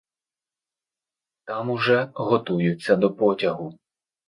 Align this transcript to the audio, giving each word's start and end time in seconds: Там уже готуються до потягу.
Там 1.45 1.69
уже 1.69 2.11
готуються 2.15 2.95
до 2.95 3.15
потягу. 3.15 3.73